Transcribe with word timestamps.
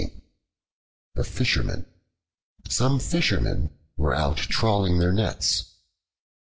The 1.13 1.23
Fishermen 1.23 1.85
SOME 2.67 2.99
FISHERMEN 2.99 3.69
were 3.97 4.15
out 4.15 4.37
trawling 4.37 4.97
their 4.97 5.13
nets. 5.13 5.75